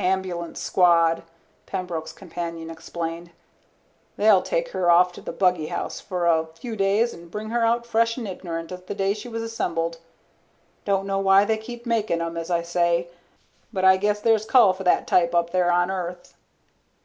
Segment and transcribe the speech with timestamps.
[0.00, 1.22] "Ambulance squad,"
[1.64, 3.30] Pembroke's companion explained.
[4.16, 7.64] "They'll take her off to the buggy house for a few days and bring her
[7.64, 9.98] out fresh and ignorant as the day she was assembled.
[10.84, 13.06] Don't know why they keep making 'em, as I say.
[13.72, 16.34] But I guess there's a call for that type up there on Earth."